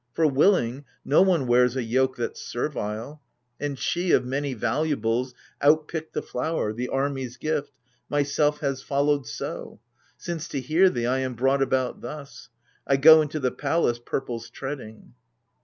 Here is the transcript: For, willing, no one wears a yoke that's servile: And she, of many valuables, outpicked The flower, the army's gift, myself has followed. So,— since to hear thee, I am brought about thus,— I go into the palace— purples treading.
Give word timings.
For, 0.15 0.25
willing, 0.25 0.85
no 1.05 1.21
one 1.21 1.45
wears 1.45 1.75
a 1.75 1.83
yoke 1.83 2.15
that's 2.15 2.41
servile: 2.41 3.21
And 3.59 3.77
she, 3.77 4.13
of 4.13 4.25
many 4.25 4.55
valuables, 4.55 5.35
outpicked 5.61 6.13
The 6.13 6.23
flower, 6.23 6.73
the 6.73 6.89
army's 6.89 7.37
gift, 7.37 7.71
myself 8.09 8.61
has 8.61 8.81
followed. 8.81 9.27
So,— 9.27 9.79
since 10.17 10.47
to 10.47 10.59
hear 10.59 10.89
thee, 10.89 11.05
I 11.05 11.19
am 11.19 11.35
brought 11.35 11.61
about 11.61 12.01
thus,— 12.01 12.49
I 12.87 12.97
go 12.97 13.21
into 13.21 13.39
the 13.39 13.51
palace— 13.51 13.99
purples 14.03 14.49
treading. 14.49 15.13